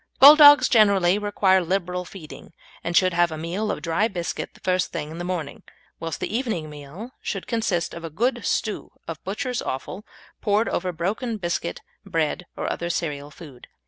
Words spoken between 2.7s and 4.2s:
and should have a meal of dry